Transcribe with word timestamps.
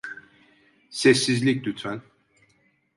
Sessizlik, 0.89 1.65
lütfen! 1.65 2.01